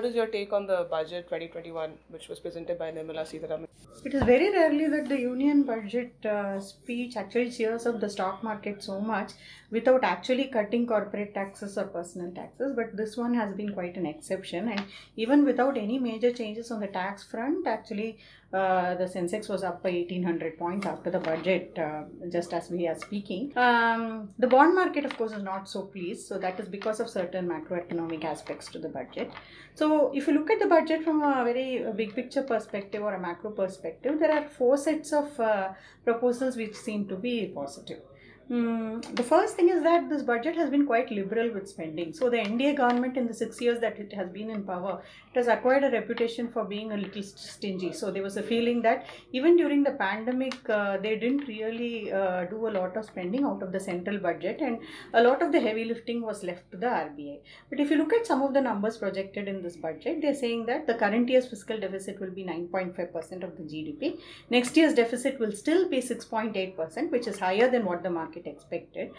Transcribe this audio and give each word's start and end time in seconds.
what 0.00 0.08
is 0.08 0.14
your 0.14 0.28
take 0.28 0.50
on 0.54 0.66
the 0.66 0.86
budget 0.90 1.26
2021, 1.26 1.92
which 2.08 2.28
was 2.28 2.40
presented 2.40 2.78
by 2.78 2.90
Nirmala 2.90 3.24
Sitharaman? 3.30 3.66
It 4.02 4.14
is 4.14 4.22
very 4.22 4.50
rarely 4.50 4.88
that 4.88 5.10
the 5.10 5.20
union 5.20 5.64
budget 5.64 6.14
uh, 6.24 6.58
speech 6.58 7.16
actually 7.16 7.50
cheers 7.50 7.84
up 7.84 8.00
the 8.00 8.08
stock 8.08 8.42
market 8.42 8.82
so 8.82 8.98
much 8.98 9.32
without 9.70 10.02
actually 10.02 10.46
cutting 10.46 10.86
corporate 10.86 11.34
taxes 11.34 11.76
or 11.76 11.84
personal 11.84 12.30
taxes. 12.32 12.72
But 12.74 12.96
this 12.96 13.18
one 13.18 13.34
has 13.34 13.54
been 13.54 13.74
quite 13.74 13.98
an 13.98 14.06
exception, 14.06 14.68
and 14.68 14.84
even 15.16 15.44
without 15.44 15.76
any 15.76 15.98
major 15.98 16.32
changes 16.32 16.70
on 16.70 16.80
the 16.80 16.86
tax 16.86 17.24
front, 17.24 17.66
actually 17.66 18.18
uh, 18.52 18.94
the 18.96 19.04
Sensex 19.04 19.48
was 19.48 19.62
up 19.62 19.82
by 19.82 19.90
1800 19.90 20.58
points 20.58 20.84
after 20.84 21.08
the 21.08 21.20
budget, 21.20 21.78
uh, 21.78 22.02
just 22.32 22.52
as 22.52 22.68
we 22.68 22.88
are 22.88 22.96
speaking. 22.96 23.56
Um, 23.56 24.30
the 24.40 24.48
bond 24.48 24.74
market, 24.74 25.04
of 25.04 25.16
course, 25.16 25.32
is 25.32 25.42
not 25.42 25.68
so 25.68 25.82
pleased, 25.82 26.26
so 26.26 26.36
that 26.38 26.58
is 26.58 26.68
because 26.68 26.98
of 26.98 27.08
certain 27.08 27.46
macroeconomic 27.48 28.24
aspects 28.24 28.66
to 28.72 28.80
the 28.80 28.88
budget. 28.88 29.30
So, 29.76 29.89
if 30.12 30.26
you 30.26 30.34
look 30.34 30.50
at 30.50 30.60
the 30.60 30.66
budget 30.66 31.02
from 31.04 31.22
a 31.22 31.44
very 31.44 31.84
big 32.00 32.14
picture 32.14 32.42
perspective 32.42 33.02
or 33.02 33.14
a 33.14 33.20
macro 33.20 33.50
perspective, 33.50 34.18
there 34.18 34.32
are 34.32 34.48
four 34.48 34.76
sets 34.76 35.12
of 35.12 35.38
uh, 35.40 35.68
proposals 36.04 36.56
which 36.56 36.74
seem 36.74 37.06
to 37.08 37.16
be 37.16 37.34
positive. 37.54 38.00
Mm, 38.50 39.14
the 39.14 39.22
first 39.22 39.54
thing 39.54 39.68
is 39.68 39.80
that 39.84 40.08
this 40.10 40.24
budget 40.24 40.56
has 40.56 40.70
been 40.70 40.84
quite 40.84 41.08
liberal 41.12 41.52
with 41.54 41.68
spending. 41.68 42.12
So 42.12 42.28
the 42.28 42.38
NDA 42.38 42.76
government 42.78 43.16
in 43.16 43.28
the 43.28 43.34
six 43.34 43.60
years 43.60 43.78
that 43.78 44.00
it 44.00 44.12
has 44.12 44.28
been 44.28 44.50
in 44.50 44.64
power, 44.64 45.00
it 45.32 45.38
has 45.38 45.46
acquired 45.46 45.84
a 45.84 45.90
reputation 45.92 46.50
for 46.50 46.64
being 46.64 46.90
a 46.90 46.96
little 46.96 47.22
stingy. 47.22 47.92
So 47.92 48.10
there 48.10 48.24
was 48.24 48.36
a 48.36 48.42
feeling 48.42 48.82
that 48.82 49.06
even 49.32 49.56
during 49.56 49.84
the 49.84 49.92
pandemic, 49.92 50.68
uh, 50.68 50.96
they 50.96 51.16
didn't 51.16 51.46
really 51.46 52.12
uh, 52.12 52.46
do 52.46 52.66
a 52.66 52.72
lot 52.78 52.96
of 52.96 53.04
spending 53.04 53.44
out 53.44 53.62
of 53.62 53.70
the 53.70 53.78
central 53.78 54.18
budget, 54.18 54.60
and 54.60 54.80
a 55.14 55.22
lot 55.22 55.42
of 55.42 55.52
the 55.52 55.60
heavy 55.60 55.84
lifting 55.84 56.20
was 56.20 56.42
left 56.42 56.68
to 56.72 56.76
the 56.76 56.86
RBI. 56.86 57.38
But 57.68 57.78
if 57.78 57.88
you 57.88 57.98
look 57.98 58.12
at 58.12 58.26
some 58.26 58.42
of 58.42 58.52
the 58.52 58.60
numbers 58.60 58.96
projected 58.96 59.46
in 59.46 59.62
this 59.62 59.76
budget, 59.76 60.22
they're 60.22 60.34
saying 60.34 60.66
that 60.66 60.88
the 60.88 60.94
current 60.94 61.28
year's 61.28 61.46
fiscal 61.46 61.78
deficit 61.78 62.18
will 62.18 62.32
be 62.32 62.42
9.5% 62.42 63.44
of 63.44 63.56
the 63.56 63.62
GDP. 63.62 64.18
Next 64.50 64.76
year's 64.76 64.94
deficit 64.94 65.38
will 65.38 65.52
still 65.52 65.88
be 65.88 65.98
6.8%, 65.98 67.12
which 67.12 67.28
is 67.28 67.38
higher 67.38 67.70
than 67.70 67.84
what 67.84 68.02
the 68.02 68.10
market 68.10 68.39
market 68.40 68.50
expected. 68.50 69.10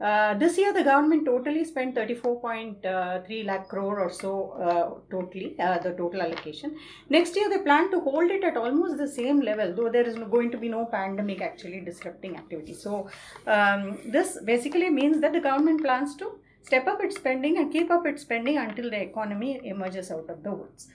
Uh, 0.00 0.34
this 0.34 0.56
year, 0.56 0.72
the 0.72 0.82
government 0.82 1.26
totally 1.26 1.64
spent 1.64 1.94
34.3 1.94 3.44
lakh 3.44 3.68
crore 3.68 4.00
or 4.00 4.10
so 4.10 4.52
uh, 4.52 5.00
totally, 5.10 5.54
uh, 5.58 5.78
the 5.78 5.90
total 5.90 6.22
allocation. 6.22 6.76
Next 7.10 7.36
year, 7.36 7.50
they 7.50 7.58
plan 7.58 7.90
to 7.90 8.00
hold 8.00 8.30
it 8.30 8.42
at 8.42 8.56
almost 8.56 8.96
the 8.96 9.08
same 9.08 9.40
level, 9.40 9.74
though 9.74 9.90
there 9.90 10.08
is 10.08 10.16
going 10.16 10.50
to 10.52 10.58
be 10.58 10.68
no 10.68 10.86
pandemic 10.86 11.42
actually 11.42 11.80
disrupting 11.80 12.36
activity. 12.36 12.72
So, 12.72 13.10
um, 13.46 13.98
this 14.06 14.38
basically 14.44 14.88
means 14.88 15.20
that 15.20 15.32
the 15.32 15.40
government 15.40 15.82
plans 15.82 16.16
to 16.16 16.32
step 16.62 16.86
up 16.86 17.02
its 17.02 17.16
spending 17.16 17.58
and 17.58 17.72
keep 17.72 17.90
up 17.90 18.06
its 18.06 18.22
spending 18.22 18.56
until 18.56 18.90
the 18.90 19.00
economy 19.02 19.60
emerges 19.64 20.10
out 20.10 20.28
of 20.30 20.42
the 20.42 20.52
woods. 20.52 20.88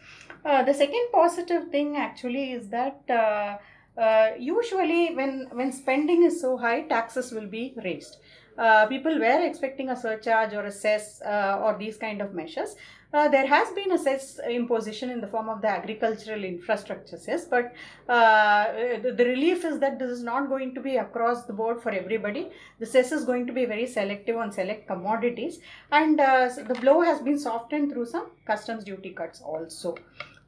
Uh, 0.44 0.64
the 0.64 0.74
second 0.74 1.08
positive 1.12 1.70
thing 1.70 1.98
actually 1.98 2.52
is 2.54 2.70
that 2.70 3.02
uh, 3.10 3.58
uh, 3.98 4.32
usually 4.38 5.16
when 5.16 5.48
when 5.52 5.72
spending 5.72 6.24
is 6.24 6.42
so 6.42 6.58
high 6.58 6.82
taxes 6.82 7.32
will 7.32 7.48
be 7.48 7.74
raised. 7.84 8.18
Uh, 8.58 8.86
people 8.88 9.20
were 9.20 9.46
expecting 9.46 9.90
a 9.90 9.96
surcharge 9.96 10.54
or 10.54 10.64
a 10.66 10.72
cess 10.72 11.22
uh, 11.24 11.60
or 11.62 11.78
these 11.78 11.98
kind 11.98 12.22
of 12.22 12.34
measures. 12.34 12.76
Uh, 13.14 13.28
there 13.30 13.48
has 13.48 13.70
been 13.72 13.92
a 13.92 13.98
cess 13.98 14.40
imposition 14.50 15.10
in 15.10 15.22
the 15.22 15.28
form 15.28 15.48
of 15.48 15.62
the 15.62 15.68
agricultural 15.70 16.44
infrastructure 16.44 17.18
cess 17.18 17.46
but 17.46 17.74
uh, 18.10 18.66
the, 19.02 19.24
relief 19.26 19.64
is 19.64 19.80
that 19.80 19.98
this 20.00 20.10
is 20.10 20.22
not 20.22 20.50
going 20.50 20.74
to 20.76 20.82
be 20.82 20.98
across 20.98 21.46
the 21.46 21.54
board 21.54 21.82
for 21.82 21.92
everybody. 21.92 22.50
The 22.80 22.86
cess 22.86 23.12
is 23.12 23.24
going 23.24 23.48
to 23.48 23.54
be 23.54 23.66
very 23.66 23.88
selective 23.88 24.36
on 24.36 24.52
select 24.52 24.88
commodities 24.88 25.60
and 25.92 26.20
the 26.20 26.78
blow 26.82 27.02
has 27.02 27.22
been 27.22 27.40
softened 27.40 27.92
through 27.92 28.08
some 28.08 28.32
customs 28.46 28.84
duty 28.84 29.12
cuts 29.12 29.42
also 29.42 29.96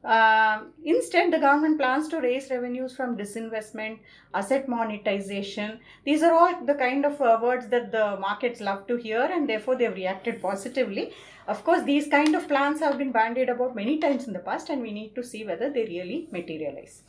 uh, 0.04 0.62
instead, 0.84 1.32
the 1.32 1.38
government 1.38 1.78
plans 1.78 2.08
to 2.08 2.20
raise 2.20 2.50
revenues 2.50 2.94
from 2.94 3.16
disinvestment, 3.16 3.98
asset 4.32 4.68
monetization. 4.68 5.80
These 6.04 6.22
are 6.22 6.32
all 6.32 6.64
the 6.64 6.74
kind 6.74 7.04
of 7.04 7.20
uh, 7.20 7.38
words 7.42 7.68
that 7.68 7.90
the 7.90 8.16
markets 8.20 8.60
love 8.60 8.86
to 8.86 8.96
hear, 8.96 9.22
and 9.22 9.48
therefore 9.48 9.76
they've 9.76 9.94
reacted 9.94 10.40
positively. 10.40 11.12
Of 11.48 11.64
course, 11.64 11.82
these 11.82 12.06
kind 12.08 12.34
of 12.36 12.46
plans 12.46 12.80
have 12.80 12.96
been 12.96 13.10
bandied 13.10 13.48
about 13.48 13.74
many 13.74 13.98
times 13.98 14.26
in 14.28 14.32
the 14.32 14.38
past, 14.38 14.68
and 14.68 14.82
we 14.82 14.92
need 14.92 15.14
to 15.16 15.24
see 15.24 15.44
whether 15.44 15.70
they 15.70 15.84
really 15.84 16.28
materialize. 16.30 17.02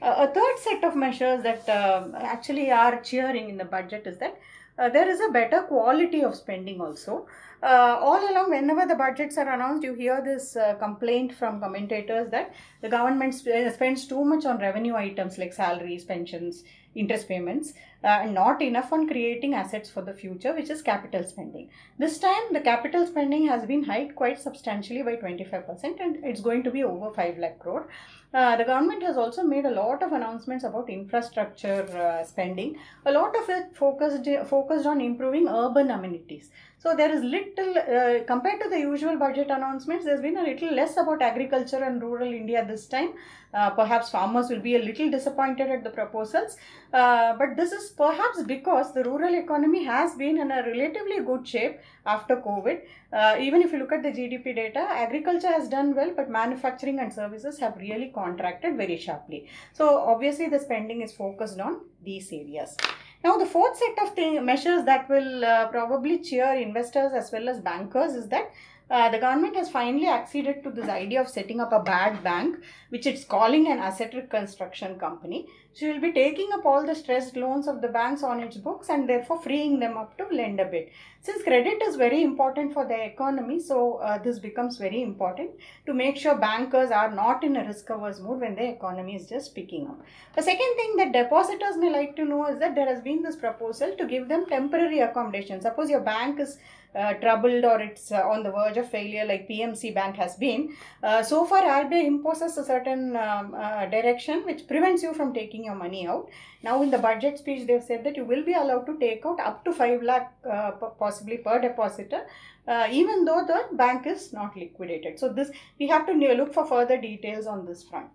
Uh, 0.00 0.28
a 0.28 0.32
third 0.32 0.58
set 0.58 0.84
of 0.84 0.94
measures 0.94 1.42
that 1.42 1.68
uh, 1.68 2.06
actually 2.18 2.70
are 2.70 3.00
cheering 3.02 3.48
in 3.48 3.56
the 3.56 3.64
budget 3.64 4.06
is 4.06 4.16
that 4.18 4.38
uh, 4.78 4.88
there 4.88 5.08
is 5.08 5.20
a 5.20 5.32
better 5.32 5.62
quality 5.62 6.22
of 6.22 6.34
spending 6.34 6.80
also. 6.80 7.26
Uh, 7.62 7.98
all 8.00 8.30
along, 8.30 8.50
whenever 8.50 8.86
the 8.86 8.94
budgets 8.94 9.36
are 9.36 9.52
announced, 9.52 9.82
you 9.82 9.92
hear 9.94 10.22
this 10.24 10.54
uh, 10.56 10.74
complaint 10.74 11.34
from 11.34 11.60
commentators 11.60 12.30
that 12.30 12.54
the 12.82 12.88
government 12.88 13.34
sp- 13.34 13.50
uh, 13.50 13.72
spends 13.72 14.06
too 14.06 14.24
much 14.24 14.44
on 14.44 14.58
revenue 14.58 14.94
items 14.94 15.38
like 15.38 15.52
salaries, 15.52 16.04
pensions, 16.04 16.62
interest 16.94 17.28
payments, 17.28 17.72
uh, 18.04 18.20
and 18.22 18.34
not 18.34 18.62
enough 18.62 18.92
on 18.92 19.08
creating 19.08 19.54
assets 19.54 19.90
for 19.90 20.02
the 20.02 20.12
future, 20.12 20.54
which 20.54 20.70
is 20.70 20.82
capital 20.82 21.24
spending. 21.24 21.68
This 21.98 22.18
time, 22.18 22.52
the 22.52 22.60
capital 22.60 23.06
spending 23.06 23.46
has 23.48 23.66
been 23.66 23.84
hiked 23.84 24.14
quite 24.14 24.40
substantially 24.40 25.02
by 25.02 25.16
25%, 25.16 26.00
and 26.00 26.24
it's 26.24 26.40
going 26.40 26.62
to 26.64 26.70
be 26.70 26.84
over 26.84 27.10
5 27.10 27.38
lakh 27.38 27.58
crore. 27.58 27.88
Uh, 28.32 28.56
the 28.56 28.64
government 28.64 29.02
has 29.02 29.16
also 29.16 29.42
made 29.42 29.64
a 29.64 29.70
lot 29.70 30.02
of 30.02 30.12
announcements 30.12 30.64
about 30.64 30.90
infrastructure 30.90 31.82
uh, 31.96 32.22
spending. 32.24 32.76
A 33.06 33.12
lot 33.12 33.34
of 33.34 33.48
it 33.48 33.74
focused 33.74 34.28
focused 34.48 34.86
on 34.86 35.00
improving 35.00 35.48
urban 35.48 35.90
amenities. 35.90 36.50
So 36.80 36.94
there 36.94 37.12
is 37.12 37.24
little, 37.24 37.76
uh, 37.76 38.24
compared 38.24 38.60
to 38.60 38.68
the 38.70 38.78
usual 38.78 39.16
budget 39.18 39.50
announcements, 39.50 40.04
there's 40.04 40.20
been 40.20 40.38
a 40.38 40.44
little 40.44 40.72
less 40.72 40.96
about 40.96 41.20
agriculture 41.20 41.82
and 41.82 42.00
rural 42.00 42.32
India 42.32 42.64
this 42.64 42.86
time. 42.86 43.14
Uh, 43.52 43.70
perhaps 43.70 44.10
farmers 44.10 44.48
will 44.48 44.60
be 44.60 44.76
a 44.76 44.78
little 44.78 45.10
disappointed 45.10 45.70
at 45.70 45.82
the 45.82 45.90
proposals. 45.90 46.56
Uh, 46.92 47.34
but 47.36 47.56
this 47.56 47.72
is 47.72 47.90
perhaps 47.90 48.44
because 48.44 48.94
the 48.94 49.02
rural 49.02 49.34
economy 49.34 49.82
has 49.82 50.14
been 50.14 50.38
in 50.38 50.52
a 50.52 50.62
relatively 50.62 51.18
good 51.18 51.48
shape 51.48 51.80
after 52.06 52.36
COVID. 52.36 52.82
Uh, 53.12 53.36
even 53.40 53.60
if 53.60 53.72
you 53.72 53.80
look 53.80 53.90
at 53.90 54.04
the 54.04 54.12
GDP 54.12 54.54
data, 54.54 54.78
agriculture 54.78 55.48
has 55.48 55.68
done 55.68 55.96
well, 55.96 56.12
but 56.14 56.30
manufacturing 56.30 57.00
and 57.00 57.12
services 57.12 57.58
have 57.58 57.76
really 57.78 58.12
contracted 58.14 58.76
very 58.76 58.98
sharply. 58.98 59.48
So 59.72 59.98
obviously 59.98 60.48
the 60.48 60.60
spending 60.60 61.02
is 61.02 61.12
focused 61.12 61.58
on 61.58 61.80
these 62.04 62.32
areas. 62.32 62.76
Now, 63.24 63.36
the 63.36 63.46
fourth 63.46 63.76
set 63.76 63.98
of 64.02 64.44
measures 64.44 64.84
that 64.84 65.08
will 65.08 65.44
uh, 65.44 65.68
probably 65.68 66.20
cheer 66.20 66.52
investors 66.54 67.12
as 67.12 67.32
well 67.32 67.48
as 67.48 67.60
bankers 67.60 68.12
is 68.14 68.28
that 68.28 68.50
uh, 68.90 69.10
the 69.10 69.18
government 69.18 69.54
has 69.56 69.68
finally 69.68 70.06
acceded 70.06 70.62
to 70.62 70.70
this 70.70 70.88
idea 70.88 71.20
of 71.20 71.28
setting 71.28 71.60
up 71.60 71.72
a 71.72 71.82
bad 71.82 72.22
bank, 72.22 72.56
which 72.88 73.06
it's 73.06 73.24
calling 73.24 73.70
an 73.70 73.78
asset 73.78 74.14
reconstruction 74.14 74.98
company. 74.98 75.46
She 75.78 75.86
will 75.86 76.00
be 76.00 76.10
taking 76.10 76.48
up 76.52 76.66
all 76.66 76.84
the 76.84 76.94
stressed 76.96 77.36
loans 77.36 77.68
of 77.68 77.80
the 77.80 77.86
banks 77.86 78.24
on 78.24 78.40
its 78.40 78.56
books 78.56 78.88
and 78.88 79.08
therefore 79.08 79.40
freeing 79.40 79.78
them 79.78 79.96
up 79.96 80.18
to 80.18 80.24
lend 80.34 80.58
a 80.58 80.64
bit. 80.64 80.90
Since 81.20 81.44
credit 81.44 81.80
is 81.82 81.94
very 81.94 82.24
important 82.24 82.72
for 82.72 82.84
the 82.84 83.00
economy, 83.00 83.60
so 83.60 83.98
uh, 83.98 84.18
this 84.18 84.40
becomes 84.40 84.76
very 84.76 85.02
important 85.02 85.50
to 85.86 85.94
make 85.94 86.16
sure 86.16 86.34
bankers 86.34 86.90
are 86.90 87.14
not 87.14 87.44
in 87.44 87.54
a 87.54 87.64
risk 87.64 87.90
averse 87.90 88.18
mood 88.18 88.40
when 88.40 88.56
the 88.56 88.68
economy 88.68 89.14
is 89.14 89.28
just 89.28 89.54
picking 89.54 89.86
up. 89.86 90.00
The 90.34 90.42
second 90.42 90.74
thing 90.74 90.96
that 90.96 91.12
depositors 91.12 91.76
may 91.76 91.90
like 91.92 92.16
to 92.16 92.24
know 92.24 92.48
is 92.48 92.58
that 92.58 92.74
there 92.74 92.92
has 92.92 93.00
been 93.00 93.22
this 93.22 93.36
proposal 93.36 93.94
to 93.98 94.04
give 94.04 94.26
them 94.26 94.46
temporary 94.46 94.98
accommodation. 94.98 95.60
Suppose 95.60 95.90
your 95.90 96.00
bank 96.00 96.40
is 96.40 96.58
uh, 96.94 97.14
troubled 97.14 97.64
or 97.64 97.80
it's 97.80 98.10
uh, 98.10 98.22
on 98.28 98.42
the 98.42 98.50
verge 98.50 98.76
of 98.76 98.90
failure 98.90 99.24
like 99.24 99.48
PMC 99.48 99.94
Bank 99.94 100.16
has 100.16 100.36
been. 100.36 100.74
Uh, 101.02 101.22
so 101.22 101.44
far 101.44 101.62
RBI 101.62 102.06
imposes 102.06 102.56
a 102.56 102.64
certain 102.64 103.16
um, 103.16 103.54
uh, 103.54 103.86
direction 103.86 104.44
which 104.44 104.66
prevents 104.66 105.02
you 105.02 105.12
from 105.12 105.34
taking 105.34 105.67
your 105.68 105.78
money 105.84 106.06
out. 106.06 106.28
Now 106.68 106.82
in 106.82 106.90
the 106.96 106.98
budget 107.06 107.38
speech 107.38 107.66
they've 107.66 107.88
said 107.90 108.04
that 108.04 108.16
you 108.16 108.24
will 108.34 108.44
be 108.50 108.54
allowed 108.64 108.86
to 108.90 108.98
take 108.98 109.26
out 109.32 109.40
up 109.40 109.64
to 109.64 109.72
5 109.72 110.02
lakh 110.10 110.30
uh, 110.58 110.70
possibly 111.06 111.38
per 111.48 111.60
depositor 111.66 112.22
uh, 112.68 112.86
even 112.90 113.24
though 113.24 113.42
the 113.46 113.76
bank 113.76 114.06
is 114.06 114.32
not 114.32 114.56
liquidated. 114.56 115.18
So 115.18 115.28
this 115.40 115.50
we 115.78 115.88
have 115.88 116.06
to 116.06 116.12
look 116.12 116.54
for 116.54 116.66
further 116.66 117.00
details 117.00 117.46
on 117.46 117.66
this 117.66 117.82
front. 117.82 118.08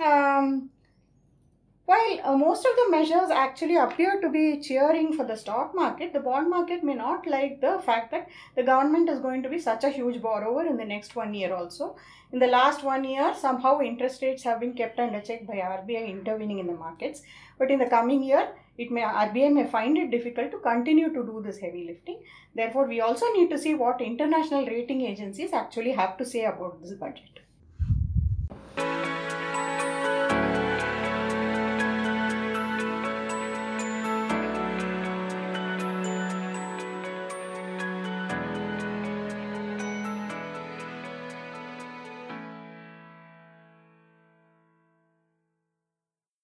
Um, 0.00 0.70
while 1.86 2.20
uh, 2.24 2.36
most 2.36 2.66
of 2.66 2.74
the 2.74 2.90
measures 2.90 3.30
actually 3.30 3.76
appear 3.76 4.20
to 4.20 4.28
be 4.28 4.60
cheering 4.60 5.12
for 5.12 5.24
the 5.24 5.36
stock 5.36 5.72
market, 5.72 6.12
the 6.12 6.18
bond 6.18 6.50
market 6.50 6.82
may 6.82 6.94
not 6.94 7.28
like 7.28 7.60
the 7.60 7.80
fact 7.84 8.10
that 8.10 8.28
the 8.56 8.64
government 8.64 9.08
is 9.08 9.20
going 9.20 9.44
to 9.44 9.48
be 9.48 9.60
such 9.60 9.84
a 9.84 9.90
huge 9.90 10.20
borrower 10.20 10.66
in 10.66 10.76
the 10.76 10.84
next 10.84 11.14
one 11.14 11.32
year 11.32 11.54
also. 11.54 11.96
In 12.32 12.40
the 12.40 12.48
last 12.48 12.82
one 12.82 13.04
year, 13.04 13.32
somehow 13.38 13.80
interest 13.80 14.20
rates 14.20 14.42
have 14.42 14.58
been 14.58 14.74
kept 14.74 14.98
under 14.98 15.20
check 15.20 15.46
by 15.46 15.54
RBI 15.54 16.08
intervening 16.08 16.58
in 16.58 16.66
the 16.66 16.74
markets. 16.74 17.22
But 17.56 17.70
in 17.70 17.78
the 17.78 17.86
coming 17.86 18.24
year, 18.24 18.48
it 18.76 18.90
may 18.90 19.02
RBI 19.02 19.52
may 19.52 19.66
find 19.68 19.96
it 19.96 20.10
difficult 20.10 20.50
to 20.50 20.58
continue 20.58 21.14
to 21.14 21.22
do 21.22 21.40
this 21.46 21.60
heavy 21.60 21.84
lifting. 21.84 22.20
Therefore, 22.56 22.88
we 22.88 23.00
also 23.00 23.32
need 23.32 23.48
to 23.50 23.58
see 23.58 23.74
what 23.74 24.00
international 24.00 24.66
rating 24.66 25.02
agencies 25.02 25.52
actually 25.52 25.92
have 25.92 26.16
to 26.18 26.26
say 26.26 26.46
about 26.46 26.82
this 26.82 26.94
budget. 26.94 27.36